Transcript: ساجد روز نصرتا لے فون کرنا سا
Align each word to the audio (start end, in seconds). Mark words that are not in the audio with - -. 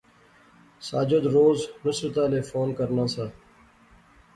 ساجد 0.87 1.23
روز 1.33 1.59
نصرتا 1.85 2.23
لے 2.31 2.41
فون 2.49 2.67
کرنا 2.77 3.05
سا 3.13 3.25